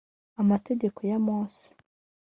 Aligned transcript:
amategeko 0.41 0.99
ya 1.09 1.17
Mose 1.25 1.67